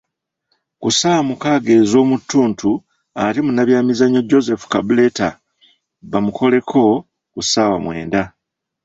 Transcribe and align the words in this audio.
Ku 0.81 0.87
ssaawa 0.93 1.27
mukaaga 1.29 1.71
ez'omu 1.81 2.15
ttuntu 2.21 2.69
ate 3.23 3.39
Munnabyamizannyo 3.43 4.21
Joseph 4.29 4.65
Kabuleta 4.71 5.27
baamukoleko 6.09 6.81
ku 7.33 7.39
ssaawa 7.43 7.77
mwenda. 7.83 8.23